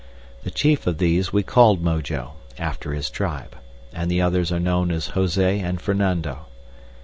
The 0.41 0.49
chief 0.49 0.87
of 0.87 0.97
these 0.97 1.31
we 1.31 1.43
called 1.43 1.83
Mojo, 1.83 2.31
after 2.57 2.93
his 2.93 3.07
tribe, 3.11 3.55
and 3.93 4.09
the 4.09 4.19
others 4.19 4.51
are 4.51 4.59
known 4.59 4.89
as 4.89 5.09
Jose 5.09 5.59
and 5.59 5.79
Fernando. 5.79 6.47